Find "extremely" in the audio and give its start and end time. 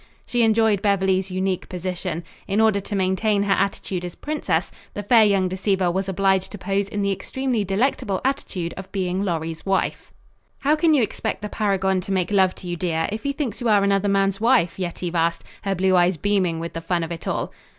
7.11-7.63